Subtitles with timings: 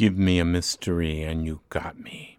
[0.00, 2.38] Give me a mystery and you got me.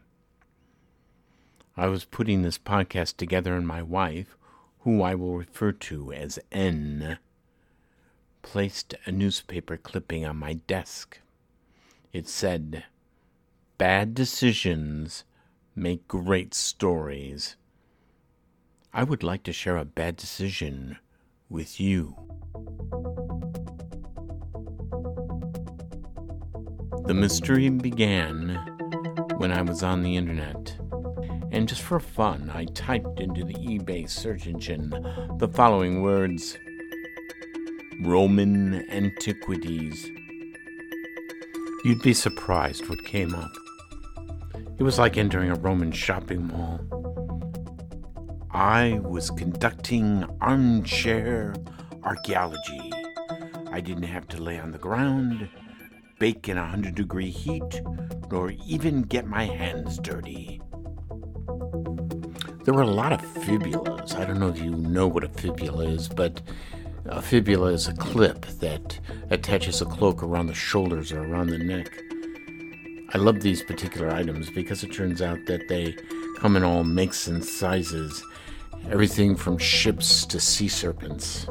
[1.78, 4.36] I was putting this podcast together, and my wife,
[4.80, 7.20] who I will refer to as N,
[8.42, 11.20] placed a newspaper clipping on my desk.
[12.12, 12.86] It said,
[13.78, 15.24] Bad decisions
[15.76, 17.58] make great stories.
[18.92, 20.98] I would like to share a bad decision
[21.48, 22.16] with you.
[27.12, 28.56] The mystery began
[29.36, 30.78] when I was on the internet.
[31.52, 34.92] And just for fun, I typed into the eBay search engine
[35.38, 36.58] the following words
[38.00, 40.10] Roman antiquities.
[41.84, 43.52] You'd be surprised what came up.
[44.78, 46.80] It was like entering a Roman shopping mall.
[48.52, 51.56] I was conducting armchair
[52.06, 52.90] archaeology.
[53.70, 55.50] I didn't have to lay on the ground,
[56.22, 57.82] bake in a hundred degree heat,
[58.30, 60.62] nor even get my hands dirty.
[62.64, 64.16] There were a lot of fibulas.
[64.16, 66.40] I don't know if you know what a fibula is, but
[67.06, 69.00] a fibula is a clip that
[69.32, 71.92] attaches a cloak around the shoulders or around the neck.
[73.16, 75.96] I love these particular items because it turns out that they
[76.38, 78.24] come in all makes and sizes,
[78.92, 81.48] everything from ships to sea serpents.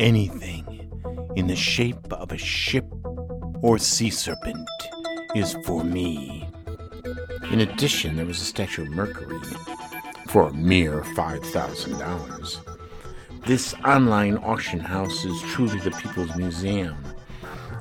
[0.00, 0.64] Anything
[1.36, 2.97] in the shape of a ship
[3.62, 4.68] or sea serpent
[5.34, 6.48] is for me.
[7.50, 9.40] In addition, there was a statue of Mercury
[10.28, 13.46] for a mere $5,000.
[13.46, 16.96] This online auction house is truly the People's Museum.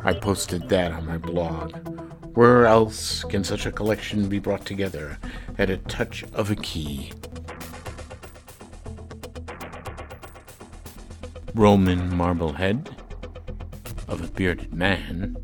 [0.03, 1.75] I posted that on my blog.
[2.36, 5.17] Where else can such a collection be brought together
[5.58, 7.12] at a touch of a key?
[11.53, 12.89] Roman marble head
[14.08, 15.36] of a bearded man,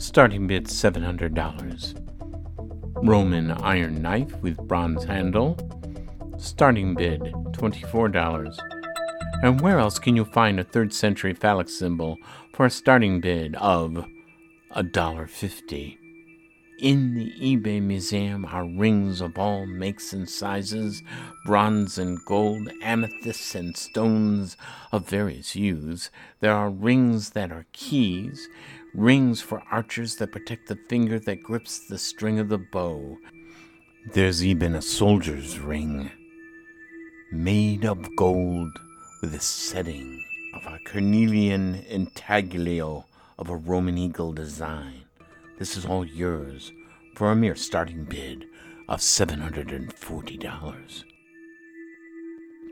[0.00, 3.06] starting bid $700.
[3.06, 5.58] Roman iron knife with bronze handle,
[6.38, 8.58] starting bid $24.
[9.42, 12.16] And where else can you find a 3rd century phallic symbol
[12.54, 14.06] for a starting bid of
[14.74, 15.98] $1.50?
[16.80, 21.02] In the eBay museum are rings of all makes and sizes,
[21.44, 24.56] bronze and gold, amethysts and stones
[24.90, 26.10] of various hues.
[26.40, 28.48] There are rings that are keys,
[28.94, 33.18] rings for archers that protect the finger that grips the string of the bow.
[34.14, 36.10] There's even a soldier's ring,
[37.30, 38.72] made of gold
[39.20, 40.22] with a setting
[40.54, 43.04] of a cornelian intaglio
[43.38, 45.02] of a Roman eagle design.
[45.58, 46.72] This is all yours
[47.14, 48.46] for a mere starting bid
[48.88, 51.04] of $740.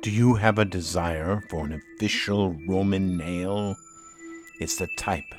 [0.01, 3.77] Do you have a desire for an official Roman nail?
[4.61, 5.35] It's the type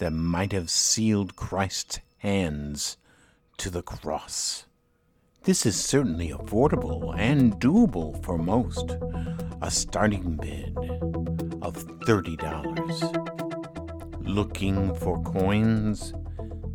[0.00, 2.96] that might have sealed Christ's hands
[3.58, 4.64] to the cross.
[5.44, 8.96] This is certainly affordable and doable for most.
[9.60, 10.74] A starting bid
[11.60, 14.26] of $30.
[14.26, 16.14] Looking for coins?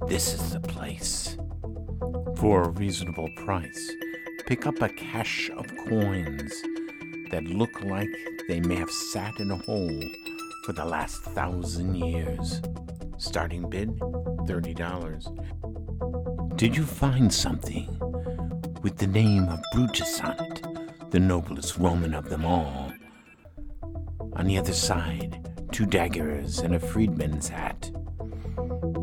[0.07, 1.35] This is the place.
[2.37, 3.91] For a reasonable price,
[4.45, 6.53] pick up a cache of coins
[7.31, 8.09] that look like
[8.47, 9.99] they may have sat in a hole
[10.63, 12.61] for the last thousand years.
[13.25, 16.57] Starting bid $30.
[16.57, 17.87] Did you find something
[18.83, 20.61] with the name of Brutus on it,
[21.09, 22.93] the noblest Roman of them all?
[24.33, 27.89] On the other side, two daggers and a freedman's hat.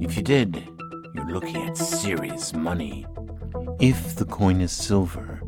[0.01, 0.69] If you did,
[1.15, 3.05] you're looking at serious money.
[3.81, 5.41] If the coin is silver,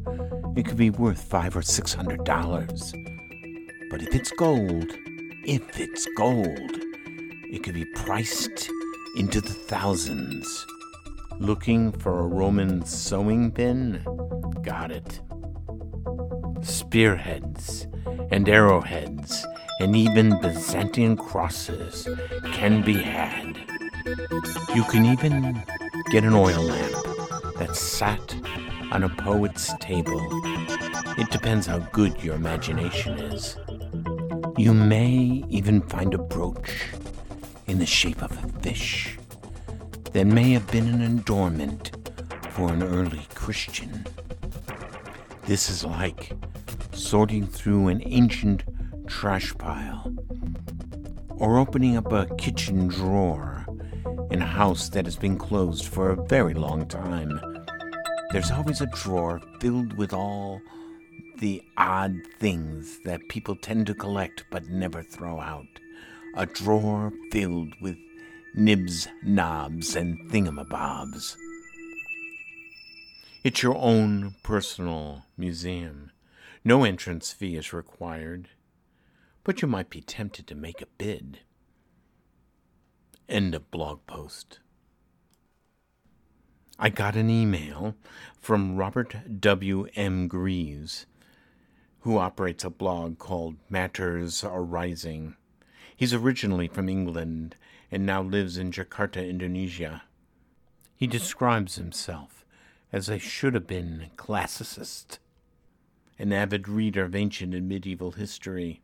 [0.56, 2.92] it could be worth five or six hundred dollars.
[3.88, 4.90] But if it's gold,
[5.44, 6.83] if it's gold,
[7.54, 8.68] it could be priced
[9.16, 10.66] into the thousands.
[11.38, 14.02] Looking for a Roman sewing pin?
[14.62, 15.20] Got it.
[16.62, 17.86] Spearheads
[18.32, 19.46] and arrowheads
[19.78, 22.08] and even Byzantine crosses
[22.54, 23.56] can be had.
[24.74, 25.62] You can even
[26.10, 27.06] get an oil lamp
[27.58, 28.34] that sat
[28.90, 30.20] on a poet's table.
[31.16, 33.56] It depends how good your imagination is.
[34.56, 36.94] You may even find a brooch
[37.66, 39.18] in the shape of a fish
[40.12, 41.90] that may have been an adornment
[42.50, 44.06] for an early Christian.
[45.42, 46.32] This is like
[46.92, 48.62] sorting through an ancient
[49.06, 50.14] trash pile
[51.30, 53.66] or opening up a kitchen drawer
[54.30, 57.40] in a house that has been closed for a very long time.
[58.30, 60.60] There's always a drawer filled with all
[61.38, 65.66] the odd things that people tend to collect but never throw out.
[66.36, 67.96] A drawer filled with
[68.56, 71.36] nibs, knobs, and thingamabobs.
[73.44, 76.10] It's your own personal museum.
[76.64, 78.48] No entrance fee is required,
[79.44, 81.40] but you might be tempted to make a bid.
[83.28, 84.58] End of blog post.
[86.80, 87.94] I got an email
[88.40, 89.86] from Robert W.
[89.94, 90.26] M.
[90.26, 91.06] Greaves,
[92.00, 95.36] who operates a blog called Matters Arising.
[95.96, 97.56] He's originally from England
[97.90, 100.02] and now lives in Jakarta, Indonesia.
[100.96, 102.44] He describes himself
[102.92, 105.18] as a should have been classicist,
[106.18, 108.82] an avid reader of ancient and medieval history.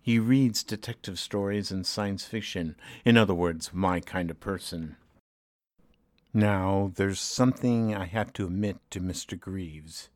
[0.00, 4.96] He reads detective stories and science fiction, in other words, my kind of person.
[6.32, 9.40] Now, there's something I have to admit to Mr.
[9.40, 10.10] Greaves.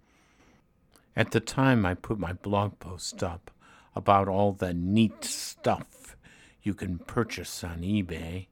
[1.16, 3.50] At the time I put my blog post up
[3.94, 6.16] about all the neat stuff
[6.62, 8.46] you can purchase on eBay,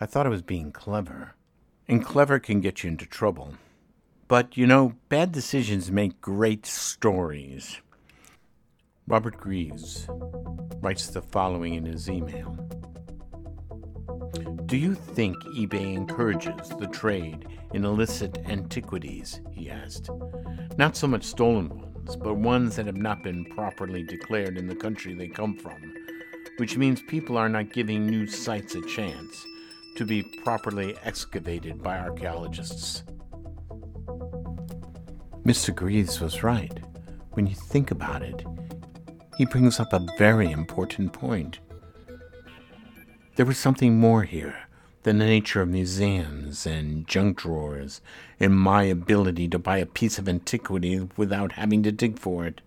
[0.00, 1.34] I thought I was being clever.
[1.88, 3.54] And clever can get you into trouble.
[4.28, 7.80] But, you know, bad decisions make great stories.
[9.08, 10.06] Robert Greaves
[10.80, 12.56] writes the following in his email.
[14.66, 19.40] Do you think eBay encourages the trade in illicit antiquities?
[19.50, 20.10] he asked.
[20.78, 24.74] Not so much stolen ones, but ones that have not been properly declared in the
[24.74, 25.94] country they come from,
[26.56, 29.44] which means people are not giving new sites a chance
[29.96, 33.04] to be properly excavated by archaeologists.
[35.44, 35.74] Mr.
[35.74, 36.80] Greaves was right.
[37.32, 38.44] When you think about it,
[39.36, 41.60] he brings up a very important point.
[43.36, 44.56] There was something more here
[45.02, 48.00] the nature of museums and junk drawers
[48.38, 52.60] and my ability to buy a piece of antiquity without having to dig for it.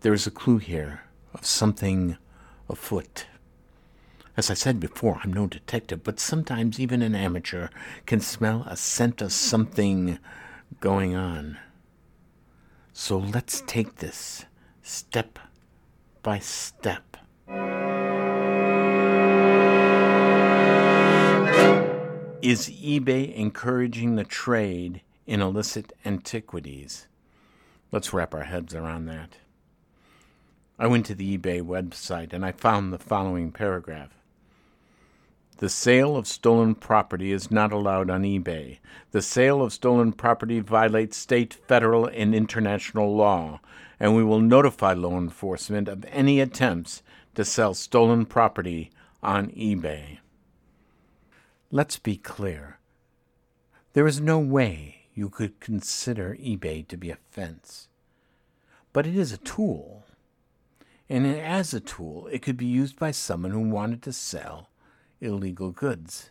[0.00, 1.02] There is a clue here
[1.32, 2.16] of something
[2.68, 3.26] afoot.
[4.36, 7.68] As I said before, I'm no detective, but sometimes even an amateur
[8.06, 10.18] can smell a scent of something
[10.80, 11.58] going on.
[12.92, 14.44] So let's take this
[14.82, 15.38] step
[16.22, 17.16] by step.
[22.40, 27.08] Is eBay encouraging the trade in illicit antiquities?
[27.90, 29.38] Let's wrap our heads around that.
[30.78, 34.10] I went to the eBay website and I found the following paragraph.
[35.56, 38.78] The sale of stolen property is not allowed on eBay.
[39.10, 43.60] The sale of stolen property violates state, federal, and international law,
[43.98, 47.02] and we will notify law enforcement of any attempts
[47.34, 48.92] to sell stolen property
[49.24, 50.18] on eBay.
[51.70, 52.78] Let's be clear.
[53.92, 57.88] There is no way you could consider eBay to be a fence.
[58.94, 60.04] But it is a tool.
[61.10, 64.70] And as a tool, it could be used by someone who wanted to sell
[65.20, 66.30] illegal goods.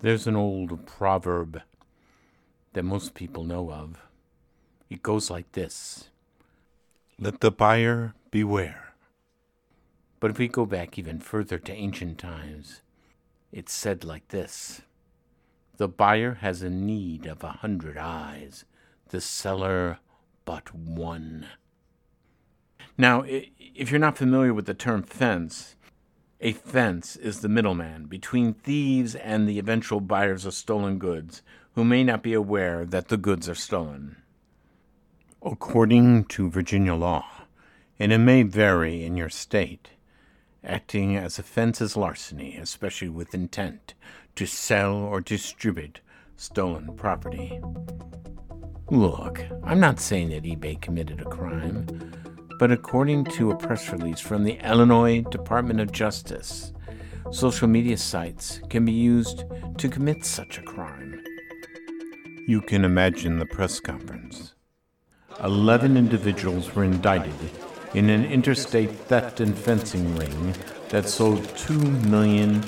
[0.00, 1.60] There's an old proverb
[2.74, 3.98] that most people know of.
[4.88, 6.10] It goes like this
[7.18, 8.94] Let the buyer beware.
[10.20, 12.82] But if we go back even further to ancient times,
[13.56, 14.82] it's said like this
[15.78, 18.66] The buyer has a need of a hundred eyes,
[19.08, 19.98] the seller
[20.44, 21.46] but one.
[22.98, 25.74] Now, if you're not familiar with the term fence,
[26.38, 31.40] a fence is the middleman between thieves and the eventual buyers of stolen goods
[31.74, 34.16] who may not be aware that the goods are stolen.
[35.42, 37.24] According to Virginia law,
[37.98, 39.88] and it may vary in your state,
[40.66, 43.94] acting as a fence is larceny, especially with intent
[44.34, 46.00] to sell or distribute
[46.36, 47.60] stolen property.
[48.90, 51.86] Look, I'm not saying that eBay committed a crime,
[52.58, 56.72] but according to a press release from the Illinois Department of Justice,
[57.30, 59.44] social media sites can be used
[59.78, 61.22] to commit such a crime.
[62.46, 64.54] You can imagine the press conference.
[65.42, 67.50] Eleven individuals were indicted
[67.96, 70.54] in an interstate theft and fencing ring
[70.90, 72.62] that sold $2 million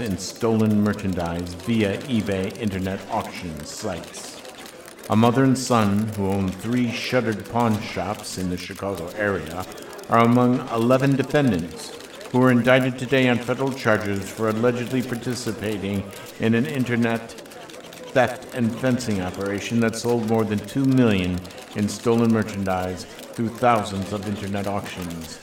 [0.00, 4.40] in stolen merchandise via eBay internet auction sites.
[5.10, 9.66] A mother and son who own three shuttered pawn shops in the Chicago area
[10.10, 11.90] are among 11 defendants
[12.30, 17.32] who were indicted today on federal charges for allegedly participating in an internet
[18.12, 21.40] theft and fencing operation that sold more than 2 million
[21.74, 25.38] in stolen merchandise through thousands of internet auctions.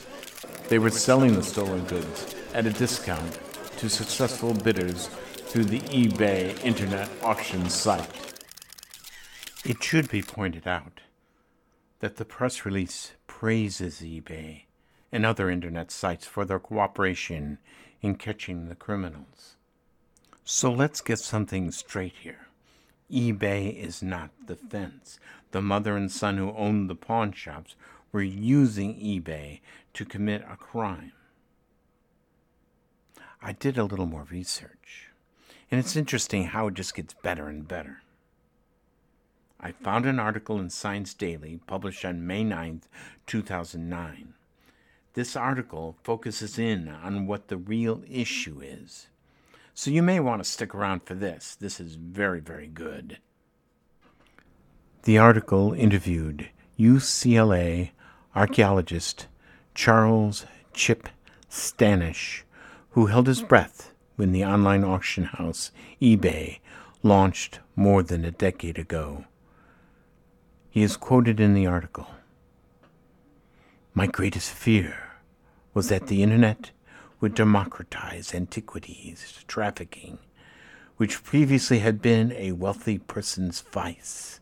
[0.68, 3.38] They were selling the stolen goods at a discount
[3.76, 8.42] to successful bidders through the eBay internet auction site.
[9.64, 11.02] It should be pointed out
[12.00, 14.62] that the press release praises eBay
[15.12, 17.58] and other internet sites for their cooperation
[18.02, 19.54] in catching the criminals.
[20.42, 22.48] So let's get something straight here.
[23.12, 25.18] eBay is not the fence.
[25.50, 27.76] The mother and son who owned the pawn shops
[28.12, 29.60] were using eBay
[29.92, 31.12] to commit a crime.
[33.42, 35.10] I did a little more research,
[35.70, 38.02] and it's interesting how it just gets better and better.
[39.60, 42.82] I found an article in Science Daily published on May 9,
[43.26, 44.34] 2009.
[45.12, 49.08] This article focuses in on what the real issue is.
[49.74, 51.56] So you may want to stick around for this.
[51.56, 53.18] This is very, very good.
[55.02, 57.90] The article interviewed UCLA
[58.36, 59.26] archaeologist
[59.74, 61.08] Charles Chip
[61.50, 62.42] Stanish,
[62.90, 66.60] who held his breath when the online auction house eBay
[67.02, 69.24] launched more than a decade ago.
[70.70, 72.06] He is quoted in the article
[73.92, 74.96] My greatest fear
[75.74, 76.70] was that the Internet
[77.24, 80.18] would democratize antiquities trafficking,
[80.98, 84.40] which previously had been a wealthy person's vice,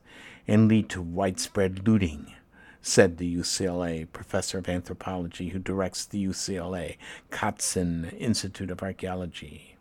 [0.49, 2.35] and lead to widespread looting,
[2.81, 6.97] said the UCLA professor of anthropology who directs the UCLA
[7.31, 9.77] Cotsen Institute of Archaeology.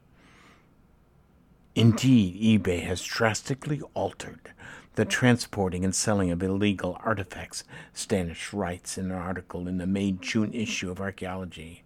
[1.74, 4.52] Indeed, eBay has drastically altered
[4.94, 7.64] the transporting and selling of illegal artifacts,
[7.96, 11.82] Stanish writes in an article in the May June issue of Archaeology,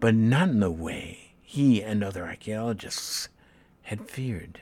[0.00, 3.28] but not in the way he and other archaeologists
[3.82, 4.60] had feared.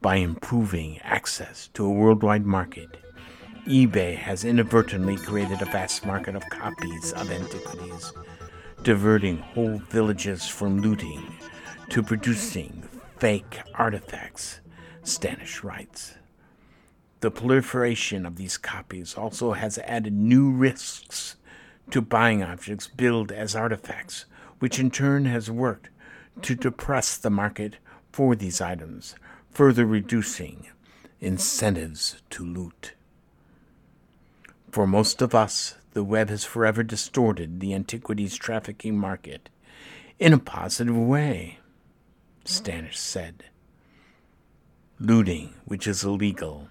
[0.00, 2.96] By improving access to a worldwide market,
[3.66, 8.12] eBay has inadvertently created a vast market of copies of antiquities,
[8.82, 11.22] diverting whole villages from looting
[11.88, 12.82] to producing
[13.18, 14.60] fake artifacts
[15.02, 16.14] Stanish writes.
[17.20, 21.36] The proliferation of these copies also has added new risks
[21.90, 24.24] to buying objects billed as artifacts,
[24.58, 25.88] which in turn has worked
[26.42, 27.76] to depress the market
[28.12, 29.14] for these items,
[29.50, 30.68] further reducing
[31.20, 32.92] incentives to loot.
[34.70, 39.48] For most of us, the web has forever distorted the antiquities trafficking market
[40.18, 41.58] in a positive way,
[42.44, 43.44] Stanish said.
[44.98, 46.68] Looting, which is illegal,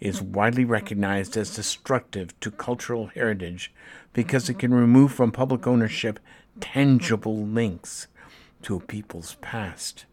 [0.00, 3.72] is widely recognized as destructive to cultural heritage
[4.12, 6.20] because it can remove from public ownership
[6.60, 8.06] tangible links
[8.62, 10.04] to a people's past.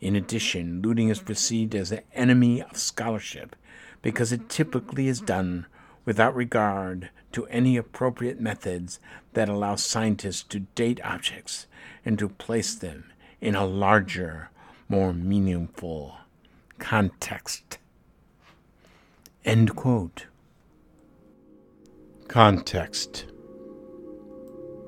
[0.00, 3.54] In addition, looting is perceived as an enemy of scholarship
[4.02, 5.66] because it typically is done
[6.04, 8.98] without regard to any appropriate methods
[9.34, 11.66] that allow scientists to date objects
[12.04, 14.50] and to place them in a larger,
[14.88, 16.16] more meaningful
[16.78, 17.79] context.
[19.44, 20.26] End quote.
[22.28, 23.24] Context.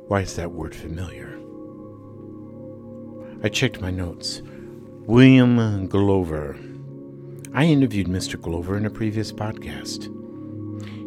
[0.09, 1.39] Why is that word familiar?
[3.43, 4.43] I checked my notes.
[5.07, 6.59] William Glover.
[7.55, 8.39] I interviewed Mr.
[8.39, 10.11] Glover in a previous podcast.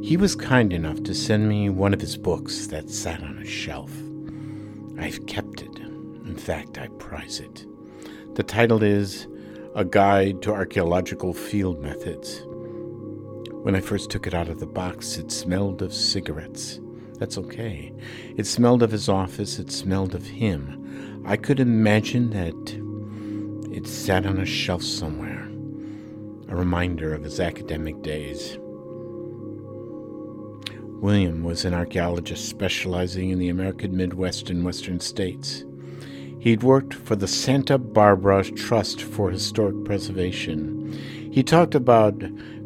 [0.04, 3.46] He was kind enough to send me one of his books that sat on a
[3.46, 3.92] shelf.
[5.00, 5.78] I've kept it.
[5.78, 7.68] In fact, I prize it.
[8.34, 9.28] The title is
[9.76, 12.44] a guide to archaeological field methods.
[13.66, 16.80] When I first took it out of the box, it smelled of cigarettes.
[17.18, 17.92] That's okay.
[18.38, 21.24] It smelled of his office, it smelled of him.
[21.26, 25.50] I could imagine that it sat on a shelf somewhere,
[26.48, 28.60] a reminder of his academic days.
[31.02, 35.64] William was an archaeologist specializing in the American Midwest and Western states.
[36.38, 40.92] He'd worked for the Santa Barbara Trust for Historic Preservation.
[41.32, 42.22] He talked about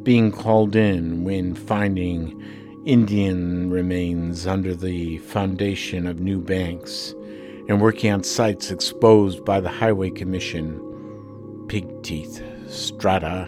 [0.09, 2.33] being called in when finding
[2.83, 7.13] Indian remains under the foundation of new banks
[7.67, 10.81] and working on sites exposed by the Highway Commission.
[11.67, 13.47] Pig teeth, strata,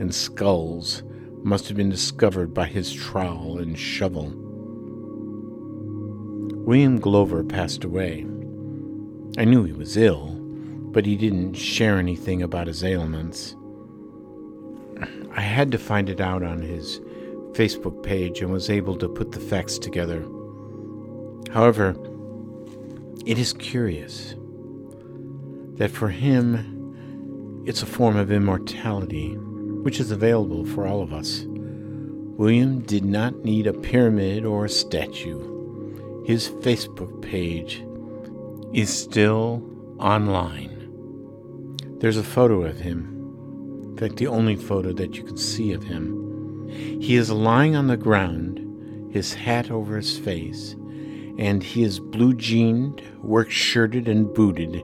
[0.00, 1.02] and skulls
[1.44, 4.34] must have been discovered by his trowel and shovel.
[6.66, 8.26] William Glover passed away.
[9.38, 10.38] I knew he was ill,
[10.92, 13.56] but he didn't share anything about his ailments.
[15.34, 17.00] I had to find it out on his
[17.52, 20.24] Facebook page and was able to put the facts together.
[21.52, 21.96] However,
[23.26, 24.34] it is curious
[25.74, 29.36] that for him, it's a form of immortality
[29.82, 31.44] which is available for all of us.
[31.46, 36.24] William did not need a pyramid or a statue.
[36.24, 37.84] His Facebook page
[38.72, 39.62] is still
[39.98, 40.70] online.
[41.98, 43.11] There's a photo of him.
[44.02, 46.68] Fact, the only photo that you can see of him.
[47.00, 48.58] He is lying on the ground,
[49.14, 50.74] his hat over his face,
[51.38, 54.74] and he is blue jeaned, work shirted, and booted,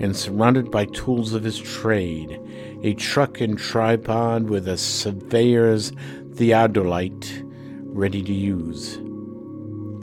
[0.00, 2.40] and surrounded by tools of his trade
[2.82, 5.92] a truck and tripod with a surveyor's
[6.30, 7.42] theodolite
[7.82, 8.96] ready to use.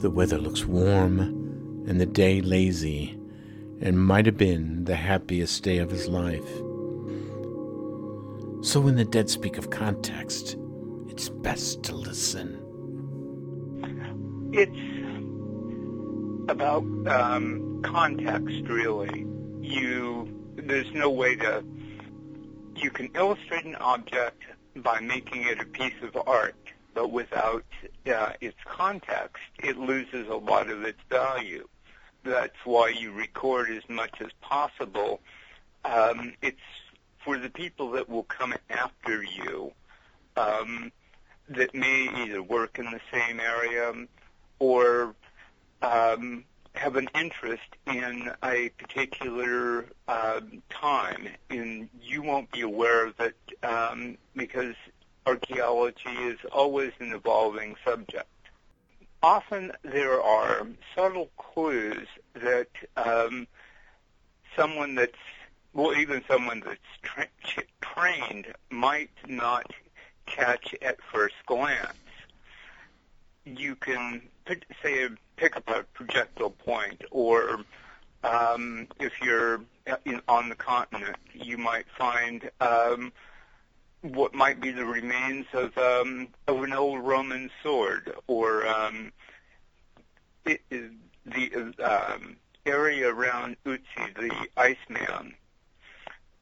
[0.00, 1.18] The weather looks warm
[1.88, 3.18] and the day lazy,
[3.80, 6.48] and might have been the happiest day of his life.
[8.64, 10.56] So when the dead speak of context,
[11.06, 12.58] it's best to listen.
[14.54, 19.26] It's about um, context, really.
[19.60, 21.62] You there's no way to
[22.74, 24.44] you can illustrate an object
[24.76, 26.56] by making it a piece of art,
[26.94, 27.66] but without
[28.06, 31.68] uh, its context, it loses a lot of its value.
[32.22, 35.20] That's why you record as much as possible.
[35.84, 36.56] Um, it's
[37.24, 39.72] for the people that will come after you
[40.36, 40.92] um,
[41.48, 43.92] that may either work in the same area
[44.58, 45.14] or
[45.82, 50.40] um, have an interest in a particular uh,
[50.70, 54.74] time, and you won't be aware of it um, because
[55.26, 58.28] archaeology is always an evolving subject.
[59.22, 63.46] Often there are subtle clues that um,
[64.56, 65.12] someone that's,
[65.74, 69.66] well, even someone that's tra- trained might not
[70.26, 71.98] catch at first glance.
[73.44, 74.22] You can
[74.82, 77.64] say pick up a projectile point, or
[78.22, 79.60] um, if you're
[80.06, 83.12] in, on the continent, you might find um,
[84.00, 89.12] what might be the remains of um, of an old Roman sword, or um,
[90.46, 95.34] it, the um, area around Ötzi, the Iceman.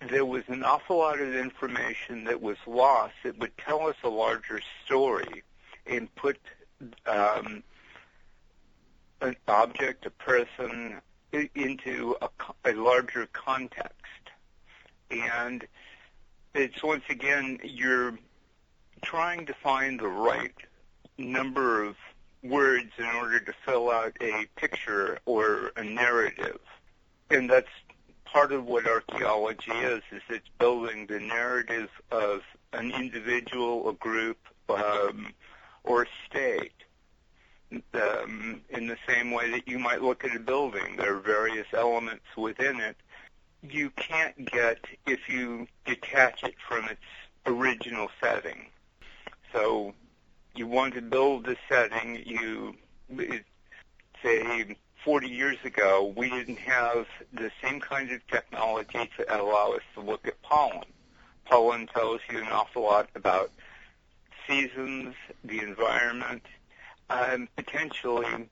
[0.08, 4.08] There was an awful lot of information that was lost that would tell us a
[4.08, 5.42] larger story
[5.86, 6.38] and put
[7.06, 7.62] um,
[9.20, 11.00] an object, a person,
[11.54, 12.28] into a,
[12.64, 13.94] a larger context.
[15.10, 15.66] And
[16.54, 18.18] it's once again, you're
[19.02, 20.54] trying to find the right
[21.16, 21.96] number of
[22.42, 26.58] words in order to fill out a picture or a narrative.
[27.30, 27.68] And that's
[28.32, 32.40] part of what archaeology is, is it's building the narrative of
[32.72, 34.38] an individual, a group,
[34.70, 35.28] um,
[35.84, 36.72] or a state
[37.94, 40.96] um, in the same way that you might look at a building.
[40.96, 42.96] There are various elements within it.
[43.62, 47.00] You can't get if you detach it from its
[47.46, 48.66] original setting.
[49.52, 49.94] So
[50.54, 52.74] you want to build the setting, you
[54.22, 59.82] say 40 years ago, we didn't have the same kind of technology to allow us
[59.94, 60.84] to look at pollen.
[61.44, 63.50] Pollen tells you an awful lot about
[64.46, 66.42] seasons, the environment,
[67.10, 68.48] um, potentially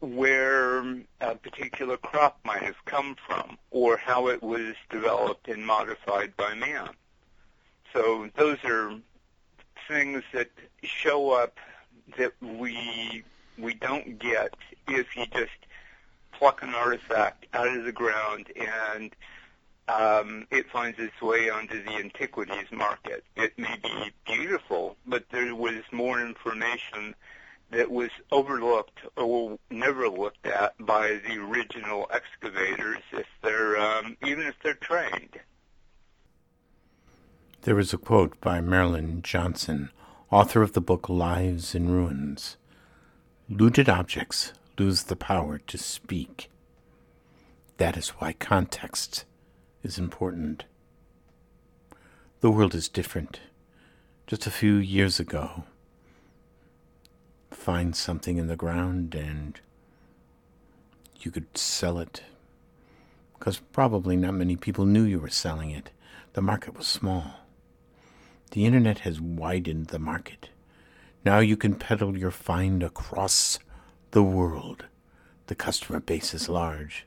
[0.00, 0.80] where
[1.20, 6.54] a particular crop might have come from or how it was developed and modified by
[6.54, 6.90] man.
[7.92, 8.94] So those are
[9.88, 10.50] things that
[10.82, 11.56] show up
[12.16, 13.24] that we
[13.56, 14.54] we don't get
[14.86, 15.50] if you just
[16.38, 19.14] pluck an artifact out of the ground and
[19.88, 23.24] um, it finds its way onto the antiquities market.
[23.36, 27.14] It may be beautiful, but there was more information
[27.70, 34.46] that was overlooked or never looked at by the original excavators if they're um, even
[34.46, 35.38] if they're trained.
[37.62, 39.90] There is a quote by Marilyn Johnson,
[40.30, 42.56] author of the book Lives in Ruins.
[43.50, 46.50] Looted objects lose the power to speak.
[47.78, 49.24] That is why context
[49.82, 50.64] is important.
[52.40, 53.40] The world is different.
[54.26, 55.64] Just a few years ago,
[57.50, 59.60] find something in the ground and
[61.20, 62.22] you could sell it.
[63.38, 65.90] Because probably not many people knew you were selling it.
[66.32, 67.34] The market was small.
[68.50, 70.50] The internet has widened the market.
[71.24, 73.58] Now you can peddle your find across
[74.10, 74.86] the world.
[75.46, 77.06] The customer base is large.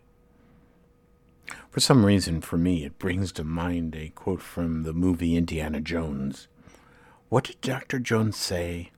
[1.69, 5.79] For some reason, for me, it brings to mind a quote from the movie Indiana
[5.79, 6.47] Jones.
[7.29, 7.99] What did Dr.
[7.99, 8.91] Jones say?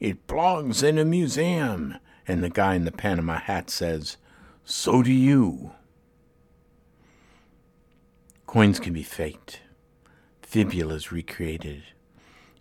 [0.00, 1.96] It belongs in a museum.
[2.26, 4.18] And the guy in the Panama hat says,
[4.64, 5.72] So do you.
[8.46, 9.60] Coins can be faked,
[10.42, 11.82] fibulas recreated.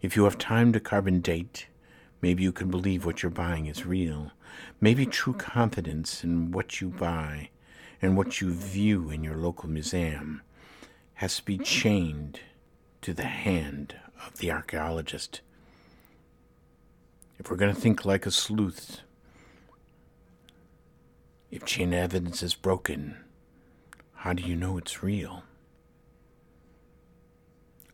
[0.02, 1.68] If you have time to carbon date,
[2.22, 4.32] maybe you can believe what you're buying is real.
[4.80, 7.50] Maybe true confidence in what you buy
[8.02, 10.42] and what you view in your local museum
[11.16, 12.40] has to be chained
[13.02, 15.42] to the hand of the archaeologist
[17.40, 19.02] if we're going to think like a sleuth,
[21.50, 23.24] If chain evidence is broken,
[24.16, 25.44] how do you know it's real?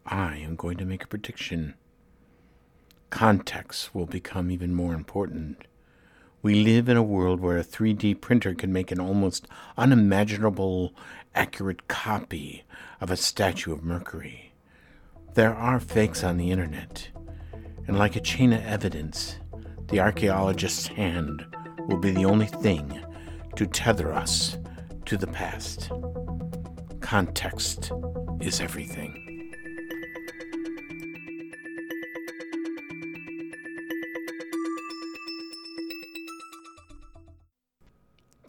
[0.06, 1.76] I am going to make a prediction.
[3.12, 5.67] Context will become even more important.
[6.44, 10.94] We live in a world where a 3D printer can make an almost unimaginable
[11.34, 12.66] accurate copy
[13.00, 14.52] of a statue of Mercury.
[15.36, 17.08] There are fakes on the internet,
[17.88, 19.38] and like a chain of evidence,
[19.88, 21.46] the archaeologist's hand
[21.88, 23.00] will be the only thing
[23.56, 24.58] to tether us
[25.06, 25.92] to the past.
[27.00, 27.94] Context
[28.42, 29.33] is everything.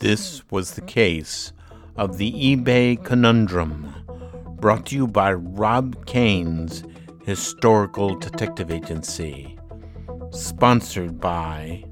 [0.04, 1.54] This was the case
[1.96, 3.90] of the eBay Conundrum,
[4.60, 6.84] brought to you by Rob Cain's
[7.24, 9.58] Historical Detective Agency,
[10.30, 11.84] sponsored by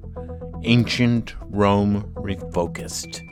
[0.63, 3.23] Ancient Rome Refocused.